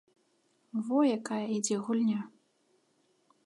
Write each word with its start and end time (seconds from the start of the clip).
Во 0.87 0.97
якая 1.17 1.43
ідзе 1.59 1.77
гульня! 1.85 2.21